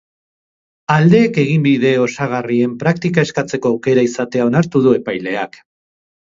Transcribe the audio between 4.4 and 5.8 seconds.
onartu du epaileak.